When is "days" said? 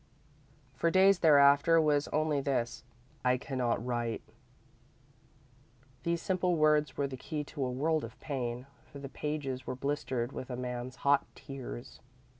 0.89-1.19